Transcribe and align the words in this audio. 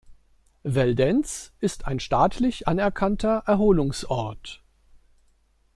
Veldenz 0.63 1.51
ist 1.59 1.85
ein 1.85 1.99
staatlich 1.99 2.67
anerkannter 2.67 3.43
Erholungsort. 3.45 4.63